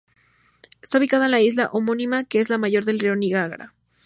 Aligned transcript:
Está 0.81 0.97
ubicada 0.97 1.25
en 1.25 1.31
la 1.31 1.41
isla 1.41 1.69
homónima, 1.71 2.23
que 2.23 2.39
es 2.39 2.49
la 2.49 2.57
mayor 2.57 2.85
del 2.85 2.97
río 2.97 3.15
Niágara. 3.15 3.75